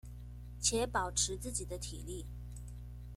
[0.59, 2.25] 且保持自己的體力